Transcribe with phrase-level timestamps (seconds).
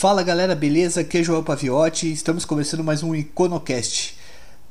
[0.00, 1.02] Fala galera, beleza?
[1.02, 2.10] Aqui é João Paviotti.
[2.10, 4.16] Estamos começando mais um Iconocast,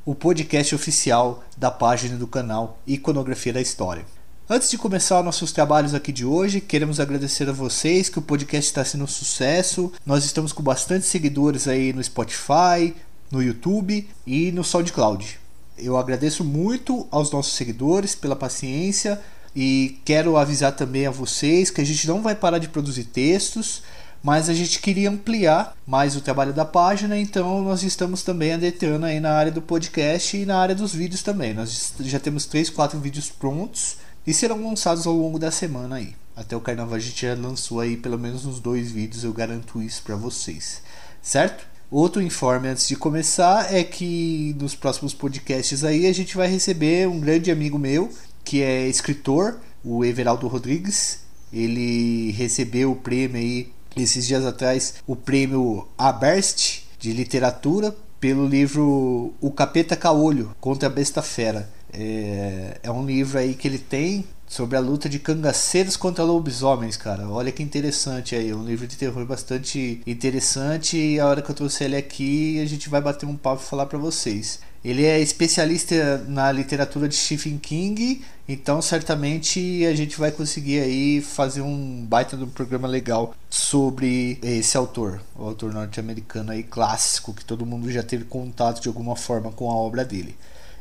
[0.04, 4.04] o podcast oficial da página do canal Iconografia da História.
[4.50, 8.72] Antes de começar nossos trabalhos aqui de hoje, queremos agradecer a vocês que o podcast
[8.72, 9.94] está sendo um sucesso.
[10.04, 12.96] Nós estamos com bastante seguidores aí no Spotify,
[13.30, 15.40] no YouTube e no SoundCloud.
[15.78, 19.22] Eu agradeço muito aos nossos seguidores pela paciência
[19.56, 23.84] e quero avisar também a vocês que a gente não vai parar de produzir textos
[24.22, 29.06] mas a gente queria ampliar mais o trabalho da página, então nós estamos também adentrando
[29.06, 31.54] aí na área do podcast e na área dos vídeos também.
[31.54, 36.16] Nós já temos 3, 4 vídeos prontos e serão lançados ao longo da semana aí.
[36.36, 39.82] Até o carnaval a gente já lançou aí pelo menos uns dois vídeos, eu garanto
[39.82, 40.82] isso para vocês,
[41.22, 41.68] certo?
[41.92, 47.08] Outro informe antes de começar é que nos próximos podcasts aí a gente vai receber
[47.08, 48.12] um grande amigo meu,
[48.44, 51.22] que é escritor, o Everaldo Rodrigues.
[51.52, 59.34] Ele recebeu o prêmio aí esses dias atrás o prêmio Aberst de literatura pelo livro
[59.40, 61.70] O Capeta Caolho contra a Besta Fera.
[61.92, 66.98] É, é um livro aí que ele tem sobre a luta de cangaceiros contra lobisomens,
[66.98, 67.30] cara.
[67.30, 71.52] Olha que interessante aí, é um livro de terror bastante interessante e a hora que
[71.52, 74.60] eu trouxe ele aqui, a gente vai bater um papo e falar para vocês.
[74.84, 81.22] Ele é especialista na literatura de Stephen King, então certamente a gente vai conseguir aí
[81.22, 87.34] fazer um baita de um programa legal sobre esse autor, o autor norte-americano aí clássico
[87.34, 90.36] que todo mundo já teve contato de alguma forma com a obra dele.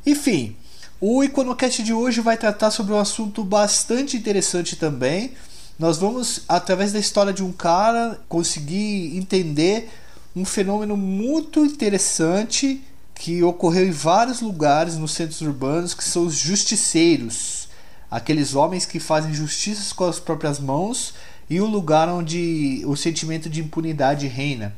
[0.06, 0.56] Enfim,
[1.00, 5.32] o Iconocast de hoje vai tratar sobre um assunto bastante interessante também.
[5.78, 9.90] Nós vamos, através da história de um cara, conseguir entender
[10.34, 12.82] um fenômeno muito interessante
[13.14, 17.68] que ocorreu em vários lugares nos centros urbanos, que são os justiceiros,
[18.10, 21.14] aqueles homens que fazem justiça com as próprias mãos
[21.48, 24.74] e o lugar onde o sentimento de impunidade reina.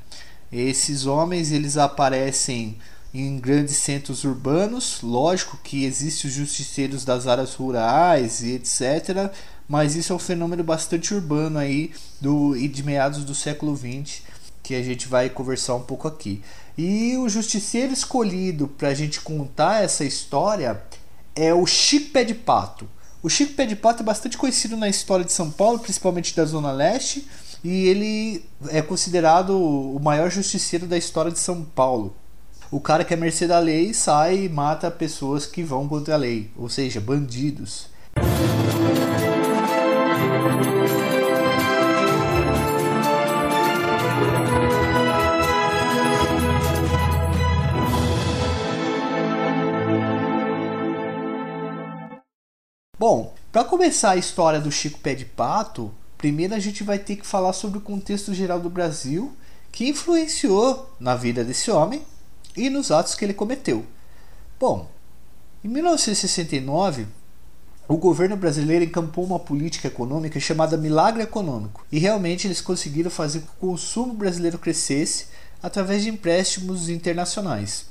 [0.52, 2.76] Esses homens eles aparecem
[3.12, 9.32] em grandes centros urbanos, lógico que existem os justiceiros das áreas rurais e etc,
[9.68, 14.22] mas isso é um fenômeno bastante urbano aí do e de meados do século XX
[14.62, 16.42] que a gente vai conversar um pouco aqui.
[16.78, 20.80] E o justiceiro escolhido para a gente contar essa história
[21.34, 22.88] é o Chico Pé de Pato.
[23.22, 26.44] O Chico Pé de Pato é bastante conhecido na história de São Paulo, principalmente da
[26.44, 27.26] Zona Leste,
[27.62, 32.14] e ele é considerado o maior justiceiro da história de São Paulo.
[32.72, 36.16] O cara que é mercê da lei sai e mata pessoas que vão contra a
[36.16, 37.88] lei, ou seja, bandidos.
[52.96, 57.16] Bom, para começar a história do Chico Pé de Pato, primeiro a gente vai ter
[57.16, 59.32] que falar sobre o contexto geral do Brasil
[59.72, 62.04] que influenciou na vida desse homem
[62.56, 63.84] e nos atos que ele cometeu.
[64.58, 64.90] Bom,
[65.64, 67.06] em 1969,
[67.88, 73.40] o governo brasileiro encampou uma política econômica chamada Milagre Econômico, e realmente eles conseguiram fazer
[73.40, 75.26] com que o consumo brasileiro crescesse
[75.62, 77.86] através de empréstimos internacionais.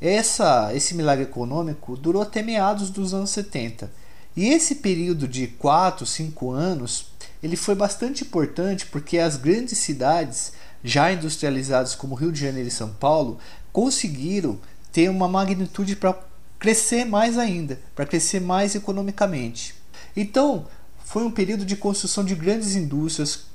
[0.00, 3.90] Essa, esse milagre econômico durou até meados dos anos 70
[4.36, 7.06] e esse período de 4, 5 anos,
[7.42, 10.52] ele foi bastante importante porque as grandes cidades,
[10.82, 13.38] já industrializadas como Rio de Janeiro e São Paulo,
[13.72, 14.58] conseguiram
[14.92, 16.18] ter uma magnitude para
[16.58, 19.74] crescer mais ainda, para crescer mais economicamente.
[20.16, 20.66] Então,
[21.04, 23.46] foi um período de construção de grandes indústrias,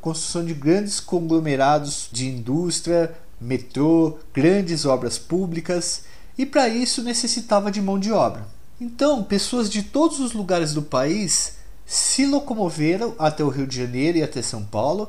[0.00, 6.04] construção de grandes conglomerados de indústria, metrô, grandes obras públicas,
[6.36, 8.46] e para isso necessitava de mão de obra.
[8.80, 14.18] Então, pessoas de todos os lugares do país se locomoveram até o Rio de Janeiro
[14.18, 15.08] e até São Paulo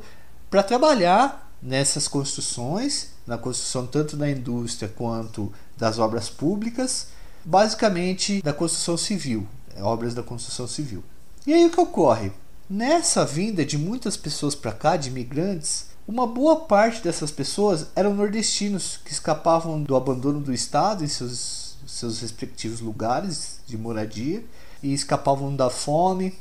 [0.50, 7.08] para trabalhar nessas construções, na construção tanto da indústria quanto das obras públicas,
[7.44, 9.48] basicamente da construção civil,
[9.80, 11.04] obras da construção civil.
[11.46, 12.32] E aí o que ocorre?
[12.70, 18.14] Nessa vinda de muitas pessoas para cá, de imigrantes, uma boa parte dessas pessoas eram
[18.14, 24.44] nordestinos que escapavam do abandono do Estado em seus seus respectivos lugares de moradia
[24.82, 26.34] e escapavam da fome,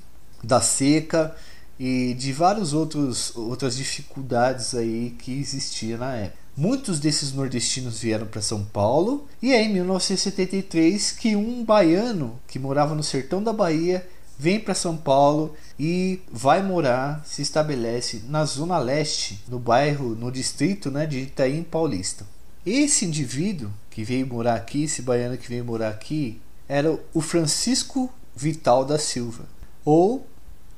[0.42, 1.34] da seca
[1.78, 6.44] e de várias outros, outras dificuldades aí que existia na época.
[6.56, 12.60] Muitos desses nordestinos vieram para São Paulo e é em 1973 que um baiano que
[12.60, 14.06] morava no sertão da Bahia
[14.38, 20.30] vem para São Paulo e vai morar, se estabelece na zona leste, no bairro, no
[20.30, 22.24] distrito né, de Itaim Paulista.
[22.64, 28.12] Esse indivíduo que veio morar aqui, esse baiano que veio morar aqui, era o Francisco
[28.34, 29.44] Vital da Silva,
[29.84, 30.26] ou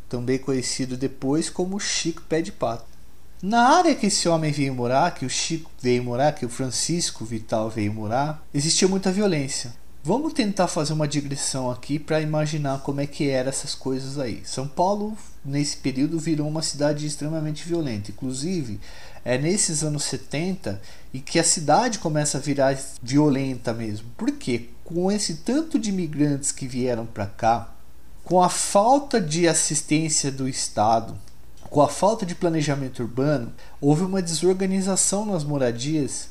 [0.08, 2.96] também conhecido depois como Chico Pé de Pato.
[3.42, 7.24] Na área que esse homem veio morar, que o Chico veio morar, que o Francisco
[7.24, 9.74] Vital veio morar, existia muita violência.
[10.02, 14.40] Vamos tentar fazer uma digressão aqui para imaginar como é que eram essas coisas aí.
[14.44, 18.12] São Paulo, nesse período, virou uma cidade extremamente violenta.
[18.12, 18.80] Inclusive,
[19.24, 20.80] é nesses anos 70
[21.12, 24.08] e que a cidade começa a virar violenta mesmo.
[24.16, 24.70] Por quê?
[24.84, 27.75] Com esse tanto de imigrantes que vieram para cá,
[28.26, 31.16] com a falta de assistência do Estado,
[31.70, 36.26] com a falta de planejamento urbano, houve uma desorganização nas moradias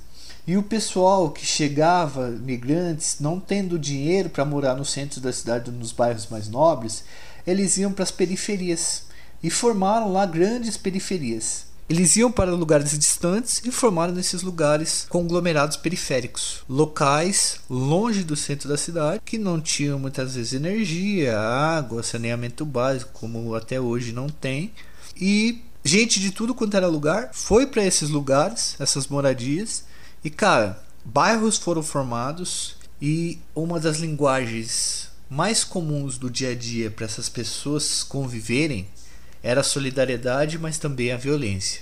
[0.46, 5.72] e o pessoal que chegava, migrantes, não tendo dinheiro para morar no centro da cidade,
[5.72, 7.06] nos bairros mais nobres,
[7.48, 9.04] eles iam para as periferias
[9.42, 11.68] e formaram lá grandes periferias.
[11.88, 18.68] Eles iam para lugares distantes e formaram nesses lugares conglomerados periféricos, locais longe do centro
[18.68, 24.28] da cidade, que não tinham muitas vezes energia, água, saneamento básico, como até hoje não
[24.28, 24.72] tem.
[25.16, 29.84] E gente de tudo quanto era lugar foi para esses lugares, essas moradias,
[30.24, 36.90] e cara, bairros foram formados e uma das linguagens mais comuns do dia a dia
[36.90, 38.88] para essas pessoas conviverem
[39.46, 41.82] era a solidariedade, mas também a violência.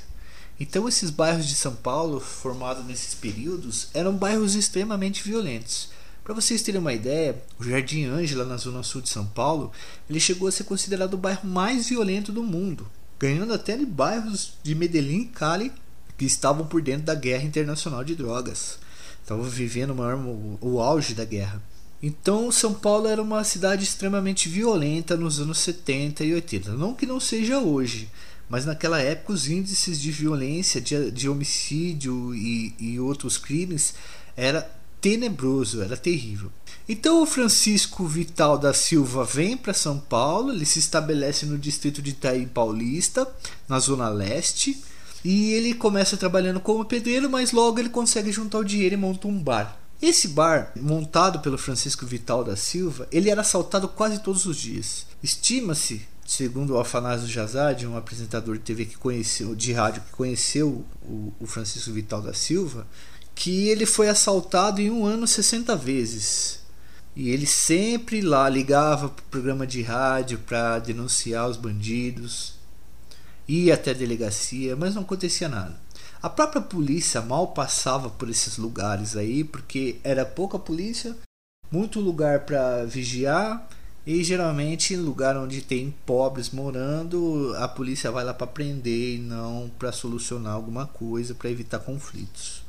[0.59, 5.89] Então esses bairros de São Paulo, formados nesses períodos, eram bairros extremamente violentos.
[6.25, 9.71] Para vocês terem uma ideia, o Jardim Ângela, na zona sul de São Paulo,
[10.09, 12.85] ele chegou a ser considerado o bairro mais violento do mundo,
[13.17, 15.71] ganhando até de bairros de Medellín e Cali
[16.17, 18.77] que estavam por dentro da guerra internacional de drogas.
[19.21, 20.19] Estavam vivendo o, maior,
[20.59, 21.63] o auge da guerra.
[22.05, 26.73] Então, São Paulo era uma cidade extremamente violenta nos anos 70 e 80.
[26.73, 28.09] Não que não seja hoje,
[28.49, 33.93] mas naquela época os índices de violência, de, de homicídio e, e outros crimes
[34.35, 34.69] era
[34.99, 36.51] tenebroso, era terrível.
[36.89, 42.01] Então o Francisco Vital da Silva vem para São Paulo, ele se estabelece no distrito
[42.01, 43.25] de Itaim Paulista,
[43.65, 44.83] na zona leste,
[45.23, 49.25] e ele começa trabalhando como pedreiro, mas logo ele consegue juntar o dinheiro e monta
[49.25, 49.82] um bar.
[50.05, 55.05] Esse bar, montado pelo Francisco Vital da Silva, ele era assaltado quase todos os dias.
[55.23, 60.85] Estima-se, segundo o Afanásio Jazade, um apresentador de TV que conheceu, de rádio que conheceu
[61.03, 62.85] o, o Francisco Vital da Silva,
[63.33, 66.59] que ele foi assaltado em um ano 60 vezes.
[67.15, 72.55] E ele sempre lá ligava para o programa de rádio para denunciar os bandidos,
[73.47, 75.79] ia até a delegacia, mas não acontecia nada.
[76.23, 81.17] A própria polícia mal passava por esses lugares aí, porque era pouca polícia,
[81.69, 83.67] muito lugar para vigiar
[84.07, 89.69] e geralmente lugar onde tem pobres morando, a polícia vai lá para prender e não
[89.77, 92.63] para solucionar alguma coisa, para evitar conflitos.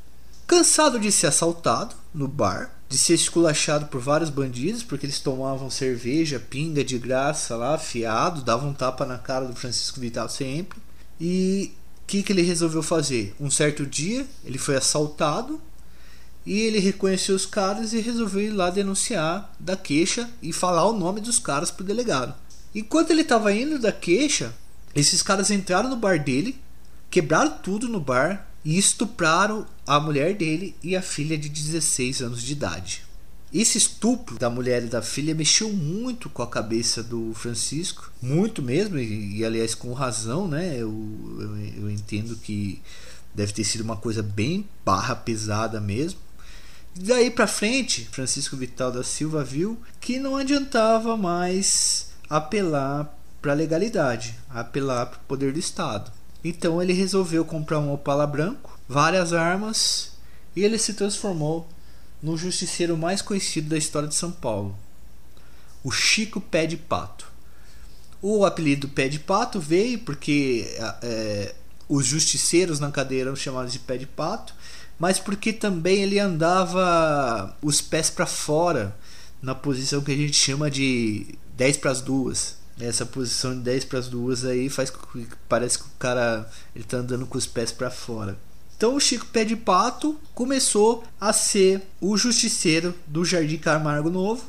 [0.49, 5.71] Cansado de ser assaltado no bar, de ser esculachado por vários bandidos, porque eles tomavam
[5.71, 10.79] cerveja, pinga de graça lá, fiado, davam um tapa na cara do Francisco Vital sempre.
[11.21, 11.73] E
[12.07, 13.35] que, que ele resolveu fazer?
[13.41, 15.61] Um certo dia ele foi assaltado
[16.47, 20.93] e ele reconheceu os caras e resolveu ir lá denunciar da queixa e falar o
[20.93, 22.35] nome dos caras pro delegado.
[22.75, 24.55] Enquanto ele estava indo da queixa,
[24.95, 26.61] esses caras entraram no bar dele,
[27.11, 32.43] quebraram tudo no bar e estupraram a mulher dele e a filha de 16 anos
[32.43, 33.03] de idade.
[33.55, 38.61] Esse estupro da mulher e da filha mexeu muito com a cabeça do Francisco, muito
[38.61, 40.75] mesmo, e, e aliás com razão, né?
[40.75, 40.93] Eu,
[41.39, 42.83] eu, eu entendo que
[43.33, 46.19] deve ter sido uma coisa bem barra pesada mesmo.
[46.97, 53.55] Daí para frente, Francisco Vital da Silva viu que não adiantava mais apelar para a
[53.55, 56.11] legalidade, apelar para o poder do Estado.
[56.43, 60.11] Então ele resolveu comprar um Opala branco, várias armas
[60.57, 61.69] e ele se transformou
[62.23, 64.77] no justiceiro mais conhecido da história de São Paulo,
[65.83, 67.33] o Chico Pé de Pato.
[68.23, 70.67] O apelido Pé de Pato veio porque
[71.03, 71.55] é,
[71.89, 74.55] os justiceiros na cadeia eram chamados de Pé de Pato,
[74.99, 78.97] mas porque também ele andava os pés para fora
[79.43, 82.57] na posição que a gente chama de 10 para as duas.
[82.81, 84.93] Essa posição de 10 para as duas aí faz
[85.49, 88.37] parece que o cara ele tá andando com os pés para fora.
[88.77, 94.45] Então o Chico Pé de Pato começou a ser o justiceiro do Jardim Camargo Novo,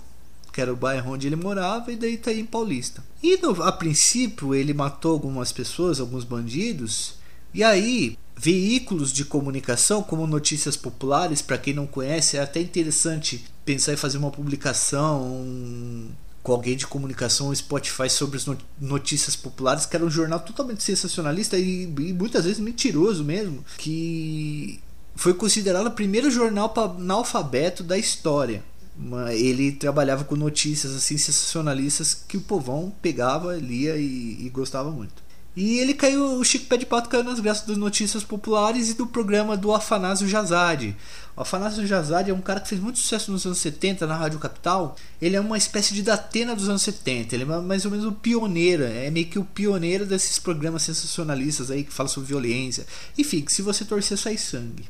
[0.51, 3.03] que era o bairro onde ele morava, e daí em Paulista.
[3.21, 7.15] E no, a princípio ele matou algumas pessoas, alguns bandidos,
[7.53, 13.45] e aí veículos de comunicação como notícias populares, para quem não conhece, é até interessante
[13.63, 16.09] pensar em fazer uma publicação,
[16.45, 18.45] com alguém de comunicação Spotify sobre as
[18.79, 24.79] notícias populares, que era um jornal totalmente sensacionalista e, e muitas vezes mentiroso mesmo, que
[25.15, 28.63] foi considerado o primeiro jornal analfabeto da história.
[29.31, 35.24] Ele trabalhava com notícias assim sensacionalistas que o povão pegava, lia e, e gostava muito.
[35.55, 38.93] E ele caiu, o Chico Pé de Pato caiu nas graças das notícias populares e
[38.93, 40.97] do programa do Afanásio Jazade.
[41.33, 44.37] O Afanásio Jazade é um cara que fez muito sucesso nos anos 70 na Rádio
[44.37, 44.97] Capital.
[45.21, 47.35] Ele é uma espécie de Datena dos anos 70.
[47.35, 51.71] Ele é mais ou menos o pioneiro, é meio que o pioneiro desses programas sensacionalistas
[51.71, 52.85] aí que falam sobre violência.
[53.17, 54.83] Enfim, se você torcer, sai sangue.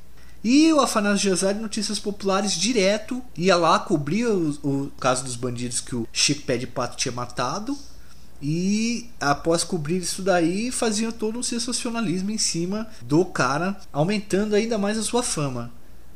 [0.43, 5.79] E o Afanásio Jazade, Notícias Populares, direto ia lá cobrir o, o caso dos bandidos
[5.79, 7.77] que o Chico Pé de Pato tinha matado
[8.41, 14.77] e após cobrir isso daí, faziam todo um sensacionalismo em cima do cara, aumentando ainda
[14.77, 15.71] mais a sua fama.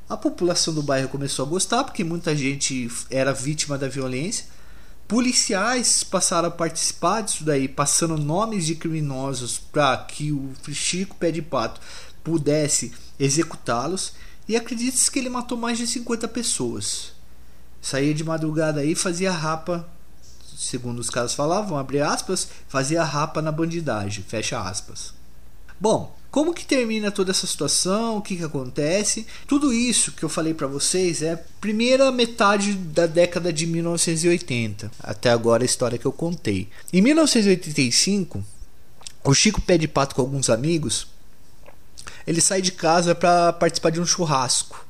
[0.08, 4.46] A população do bairro começou a gostar porque muita gente era vítima da violência.
[5.08, 11.32] Policiais passaram a participar disso daí, passando nomes de criminosos para que o Chico Pé
[11.32, 11.80] de Pato
[12.24, 14.14] pudesse executá-los.
[14.48, 17.14] E acredite-se que ele matou mais de 50 pessoas.
[17.82, 19.88] Saía de madrugada aí e fazia rapa
[20.60, 25.14] segundo os caras falavam, abre aspas, fazia rapa na bandidagem, fecha aspas.
[25.80, 28.18] Bom, como que termina toda essa situação?
[28.18, 29.26] O que, que acontece?
[29.48, 34.92] Tudo isso que eu falei para vocês é primeira metade da década de 1980.
[35.00, 36.68] Até agora a história que eu contei.
[36.92, 38.44] Em 1985,
[39.24, 41.08] o Chico pede pato com alguns amigos.
[42.28, 44.86] Ele sai de casa para participar de um churrasco.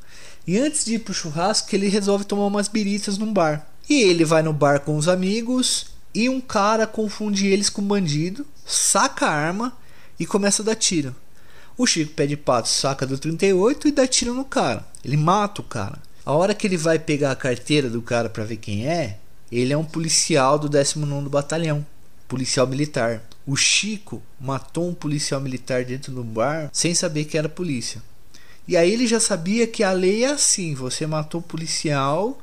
[0.48, 3.69] E antes de ir pro churrasco, ele resolve tomar umas biritas num bar.
[3.90, 7.88] E ele vai no bar com os amigos e um cara confunde eles com um
[7.88, 9.76] bandido, saca a arma
[10.20, 11.16] e começa a dar tiro.
[11.76, 14.86] O Chico pede pato saca do 38 e dá tiro no cara.
[15.04, 15.98] Ele mata o cara.
[16.26, 19.18] A hora que ele vai pegar a carteira do cara para ver quem é,
[19.52, 21.86] ele é um policial do 19 Batalhão,
[22.28, 23.24] policial militar.
[23.48, 28.04] O Chico matou um policial militar dentro do bar sem saber que era polícia.
[28.68, 32.40] E aí ele já sabia que a lei é assim: você matou o policial,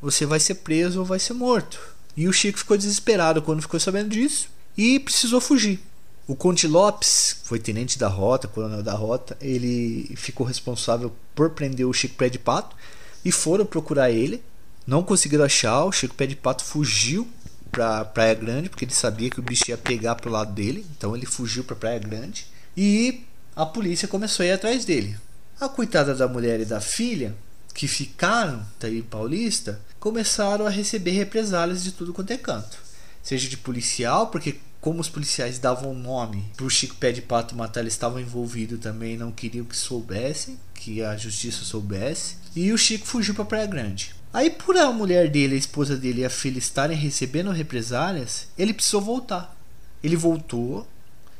[0.00, 1.80] você vai ser preso ou vai ser morto.
[2.16, 5.80] E o Chico ficou desesperado quando ficou sabendo disso e precisou fugir.
[6.26, 11.86] O Conte Lopes foi tenente da rota, coronel da rota, ele ficou responsável por prender
[11.86, 12.76] o Chico Pé de Pato
[13.24, 14.42] e foram procurar ele.
[14.86, 17.26] Não conseguiram achar, o Chico Pé de Pato fugiu
[17.70, 21.16] para Praia Grande, porque ele sabia que o bicho ia pegar pro lado dele, então
[21.16, 23.24] ele fugiu para Praia Grande e
[23.56, 25.16] a polícia começou a ir atrás dele.
[25.60, 27.34] A coitada da mulher e da filha
[27.78, 32.76] que ficaram daí paulista começaram a receber represálias de tudo quanto é canto.
[33.22, 37.82] Seja de policial, porque como os policiais davam nome pro Chico Pé de Pato matar,
[37.82, 42.38] eles estavam envolvidos também, não queriam que soubessem, que a justiça soubesse.
[42.56, 44.12] E o Chico fugiu para Praia Grande.
[44.32, 48.74] Aí, por a mulher dele, a esposa dele e a filha estarem recebendo represálias, ele
[48.74, 49.56] precisou voltar.
[50.02, 50.84] Ele voltou,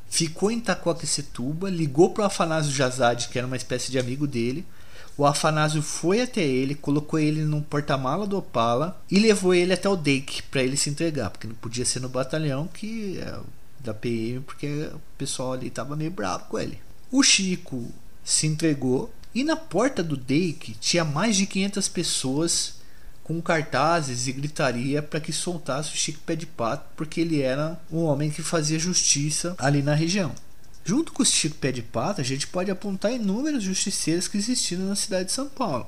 [0.08, 4.64] ficou em Itacoaquecetuba, ligou pro Afanásio Jazade, que era uma espécie de amigo dele,
[5.18, 9.88] o Afanásio foi até ele, colocou ele no porta-mala do Opala e levou ele até
[9.88, 13.40] o Dake para ele se entregar, porque não podia ser no batalhão que é
[13.80, 16.78] da PM, porque o pessoal ali tava meio bravo com ele.
[17.10, 17.92] O Chico
[18.24, 22.74] se entregou e na porta do Dake tinha mais de 500 pessoas
[23.24, 27.78] com cartazes e gritaria para que soltasse o Chico Pé de Pato, porque ele era
[27.90, 30.32] um homem que fazia justiça ali na região.
[30.88, 34.86] Junto com o Chico Pé de Pata, a gente pode apontar inúmeros justiceiros que existiram
[34.86, 35.86] na cidade de São Paulo.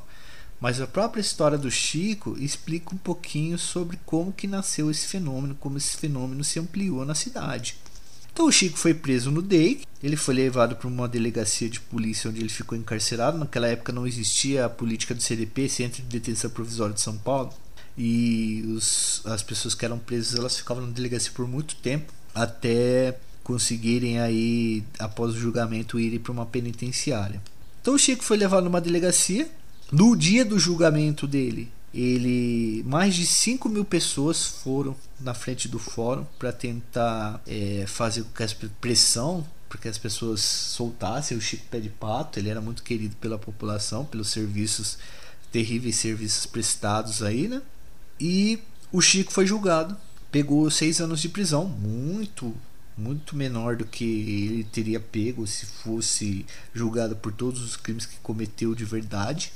[0.61, 5.55] Mas a própria história do Chico explica um pouquinho sobre como que nasceu esse fenômeno,
[5.55, 7.79] como esse fenômeno se ampliou na cidade.
[8.31, 12.29] Então o Chico foi preso no DEIC, ele foi levado para uma delegacia de polícia
[12.29, 13.39] onde ele ficou encarcerado.
[13.39, 17.55] Naquela época não existia a política do CDP, Centro de Detenção Provisória de São Paulo,
[17.97, 23.19] e os, as pessoas que eram presas elas ficavam na delegacia por muito tempo até
[23.43, 27.41] conseguirem aí, após o julgamento, irem para uma penitenciária.
[27.81, 29.51] Então o Chico foi levado numa delegacia.
[29.91, 35.79] No dia do julgamento dele, ele mais de 5 mil pessoas foram na frente do
[35.79, 38.25] fórum para tentar é, fazer
[38.81, 42.39] pressão para que as pessoas soltassem o Chico Pé de Pato.
[42.39, 44.99] Ele era muito querido pela população, pelos serviços
[45.51, 47.61] terríveis serviços prestados aí, né?
[48.21, 48.61] E
[48.93, 49.97] o Chico foi julgado,
[50.31, 52.55] pegou seis anos de prisão, muito
[53.01, 58.17] muito menor do que ele teria pego se fosse julgado por todos os crimes que
[58.23, 59.53] cometeu de verdade.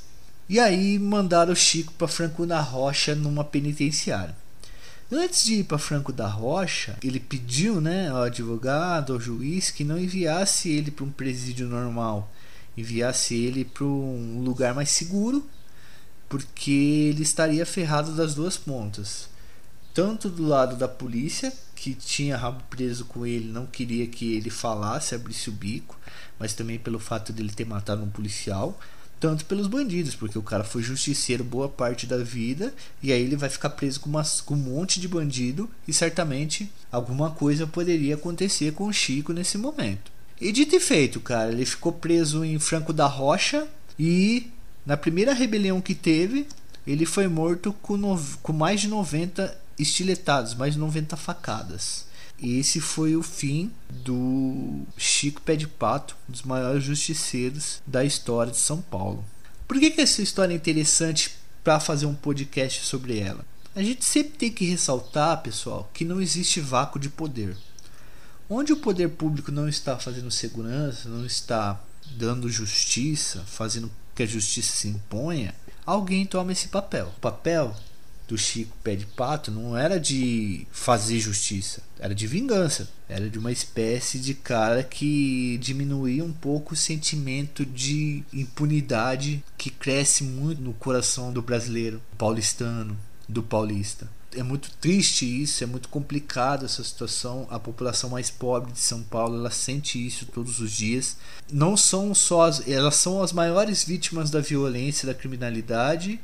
[0.49, 4.35] E aí mandaram o Chico para Franco da Rocha numa penitenciária.
[5.11, 9.83] Antes de ir para Franco da Rocha, ele pediu né, ao advogado, ao juiz, que
[9.83, 12.33] não enviasse ele para um presídio normal,
[12.75, 15.47] enviasse ele para um lugar mais seguro,
[16.27, 19.29] porque ele estaria ferrado das duas pontas
[19.95, 24.49] tanto do lado da polícia, que tinha rabo preso com ele, não queria que ele
[24.49, 25.97] falasse, abrisse o bico,
[26.37, 28.77] mas também pelo fato dele ter matado um policial.
[29.17, 33.37] tanto pelos bandidos, porque o cara foi justiceiro boa parte da vida e aí ele
[33.37, 38.15] vai ficar preso com, umas, com um monte de bandido e certamente alguma coisa poderia
[38.15, 40.11] acontecer com o Chico nesse momento.
[40.39, 43.65] E dito e feito, cara, ele ficou preso em Franco da Rocha
[43.97, 44.51] e
[44.85, 46.45] na primeira rebelião que teve,
[46.85, 52.05] ele foi morto com, no, com mais de 90 estiletados, mais de 90 facadas.
[52.37, 58.03] E esse foi o fim do Chico Pé de Pato, um dos maiores justiceiros da
[58.03, 59.23] história de São Paulo.
[59.67, 63.45] Por que, que essa história é interessante para fazer um podcast sobre ela?
[63.75, 67.57] A gente sempre tem que ressaltar, pessoal, que não existe vácuo de poder.
[68.49, 74.27] Onde o poder público não está fazendo segurança, não está dando justiça, fazendo que a
[74.27, 75.55] justiça se imponha,
[75.85, 77.11] alguém toma esse papel.
[77.17, 77.75] O papel
[78.27, 82.89] do Chico Pé de Pato não era de fazer justiça, era de vingança.
[83.07, 89.69] Era de uma espécie de cara que diminuía um pouco o sentimento de impunidade que
[89.69, 92.97] cresce muito no coração do brasileiro, paulistano,
[93.29, 97.47] do paulista é muito triste isso, é muito complicado essa situação.
[97.49, 101.17] A população mais pobre de São Paulo, ela sente isso todos os dias.
[101.51, 106.19] Não são só as, elas são as maiores vítimas da violência, da criminalidade,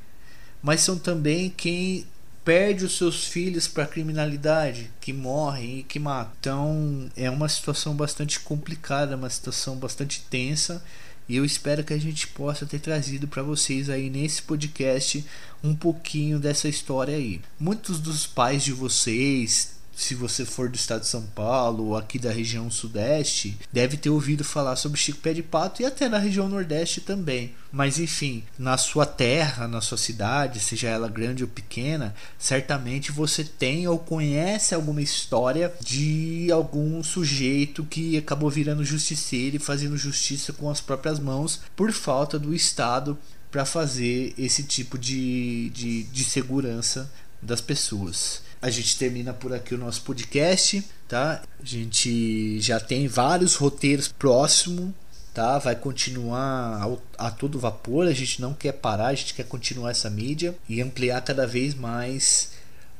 [0.62, 2.06] mas são também quem
[2.44, 6.32] perde os seus filhos para a criminalidade, que morrem e que matam.
[6.40, 10.84] Então, é uma situação bastante complicada, uma situação bastante tensa
[11.32, 15.26] e eu espero que a gente possa ter trazido para vocês aí nesse podcast
[15.64, 17.40] um pouquinho dessa história aí.
[17.60, 22.18] Muitos dos pais de vocês se você for do estado de São Paulo ou aqui
[22.18, 26.18] da região sudeste, deve ter ouvido falar sobre Chico Pé de Pato e até na
[26.18, 27.54] região nordeste também.
[27.72, 33.44] Mas enfim, na sua terra, na sua cidade, seja ela grande ou pequena, certamente você
[33.44, 40.52] tem ou conhece alguma história de algum sujeito que acabou virando justiceiro e fazendo justiça
[40.52, 43.18] com as próprias mãos por falta do Estado
[43.52, 48.42] para fazer esse tipo de, de, de segurança das pessoas.
[48.62, 51.42] A gente termina por aqui o nosso podcast, tá?
[51.60, 54.94] A gente já tem vários roteiros próximo,
[55.34, 55.58] tá?
[55.58, 56.88] Vai continuar
[57.18, 60.82] a todo vapor, a gente não quer parar, a gente quer continuar essa mídia e
[60.82, 62.52] ampliar cada vez mais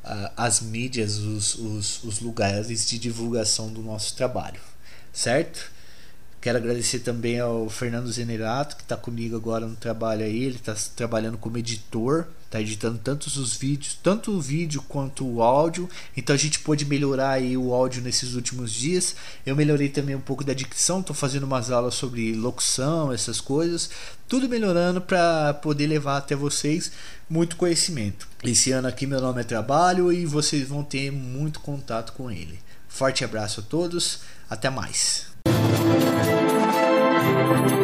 [0.04, 4.60] uh, as mídias, os, os, os lugares de divulgação do nosso trabalho,
[5.14, 5.71] certo?
[6.42, 10.44] Quero agradecer também ao Fernando Zenerato, que está comigo agora no trabalho aí.
[10.44, 15.44] Ele está trabalhando como editor, está editando tantos os vídeos, tanto o vídeo quanto o
[15.44, 15.88] áudio.
[16.18, 19.16] Então a gente pôde melhorar aí o áudio nesses últimos dias.
[19.46, 23.92] Eu melhorei também um pouco da dicção, estou fazendo umas aulas sobre locução, essas coisas.
[24.28, 26.92] Tudo melhorando para poder levar até vocês
[27.30, 28.28] muito conhecimento.
[28.44, 32.60] Esse ano aqui meu nome é Trabalho e vocês vão ter muito contato com ele.
[32.90, 35.31] Forte abraço a todos, até mais.
[35.94, 37.81] Thank you.